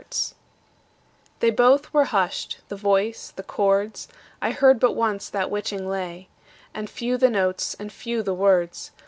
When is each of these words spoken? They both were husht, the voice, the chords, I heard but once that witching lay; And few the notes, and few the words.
They 1.41 1.51
both 1.51 1.93
were 1.93 2.05
husht, 2.05 2.61
the 2.69 2.75
voice, 2.75 3.33
the 3.35 3.43
chords, 3.43 4.07
I 4.41 4.49
heard 4.49 4.79
but 4.79 4.95
once 4.95 5.29
that 5.29 5.51
witching 5.51 5.87
lay; 5.87 6.27
And 6.73 6.89
few 6.89 7.17
the 7.19 7.29
notes, 7.29 7.75
and 7.75 7.91
few 7.93 8.23
the 8.23 8.33
words. 8.33 8.89